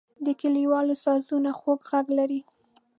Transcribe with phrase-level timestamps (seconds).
[0.25, 2.41] د کلیوالو سازونه خوږ غږ لري.